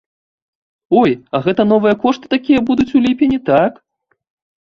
[1.01, 3.73] Ой, а гэта новыя кошты такія будуць у ліпені, так?